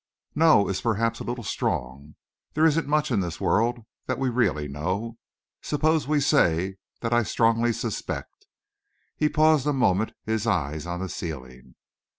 [0.33, 2.15] "'Know' is perhaps a little strong.
[2.55, 5.19] There isn't much in this world that we really know.
[5.61, 8.47] Suppose we say that I strongly suspect."
[9.15, 11.75] He paused a moment, his eyes on the ceiling.